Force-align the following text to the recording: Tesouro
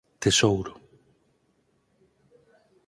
Tesouro 0.21 0.73